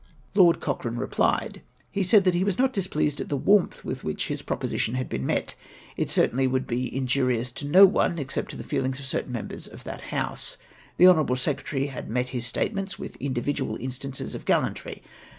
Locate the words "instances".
13.75-14.33